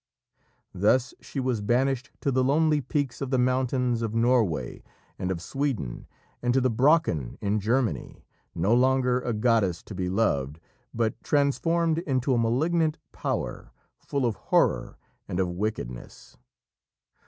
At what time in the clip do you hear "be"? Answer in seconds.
9.93-10.09